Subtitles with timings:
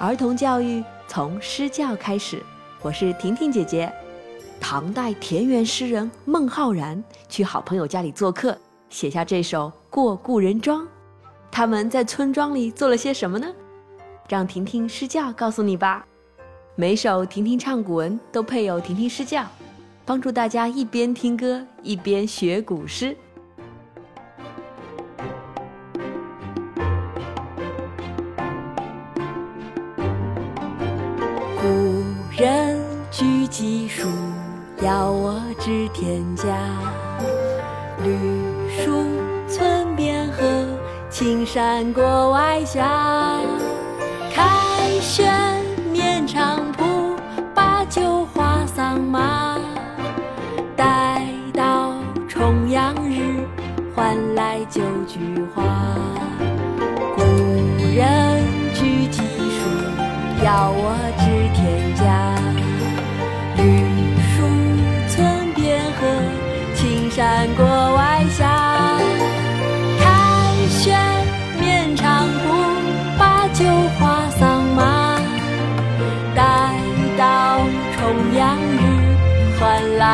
[0.00, 2.40] 儿童教育从诗教开始。
[2.82, 3.92] 我是婷婷姐姐。
[4.60, 8.56] 唐代田园诗人孟浩然去好朋友家里做客，
[8.90, 10.82] 写下这首《过故人庄》。
[11.50, 13.48] 他们在村庄里做了些什么呢？
[14.28, 16.06] 让婷婷诗教告诉你吧。
[16.76, 19.44] 每首婷婷唱古文都配有婷婷诗教，
[20.04, 23.16] 帮助大家一边听歌一边学古诗。
[31.60, 31.66] 古
[32.30, 32.80] 人
[33.10, 34.06] 居集书，
[34.80, 36.44] 要我知天家。
[38.04, 38.16] 绿
[38.68, 39.04] 树
[39.48, 40.44] 村边合，
[41.10, 42.78] 青山郭外斜。
[44.32, 44.44] 开
[45.00, 45.34] 轩
[45.90, 47.16] 面场圃，
[47.52, 49.58] 把酒话桑麻。
[50.76, 51.92] 待到
[52.28, 53.44] 重阳日，
[53.96, 55.18] 还来酒菊
[55.52, 55.67] 花。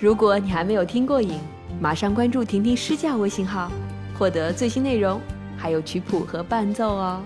[0.00, 1.38] 如果你还没有听过瘾，
[1.78, 3.70] 马上关注婷婷诗教微信号，
[4.18, 5.20] 获得最新内容，
[5.58, 7.20] 还有曲谱和伴奏哦。